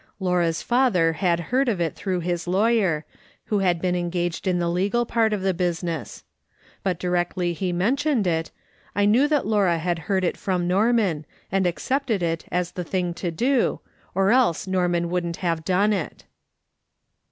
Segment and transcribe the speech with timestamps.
[0.19, 3.05] Laura's father had heard of it through his lawyer,
[3.45, 6.23] who had been engaged in the legal part of the busi ness;
[6.81, 8.49] but directly he mentioned it,
[8.95, 13.13] I knew that Laura had heard it from Norman, and accepted it as the thing
[13.13, 13.79] to do,
[14.15, 16.25] or else Norman wouldn't have done it